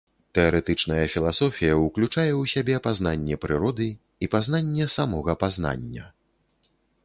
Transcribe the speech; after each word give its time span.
Тэарэтычная 0.35 1.03
філасофія 1.15 1.73
ўключае 1.81 2.31
ў 2.31 2.43
сябе 2.53 2.75
пазнанне 2.87 3.39
прыроды 3.45 3.87
і 4.25 4.33
пазнанне 4.35 4.91
самога 4.99 5.41
пазнання. 5.45 6.11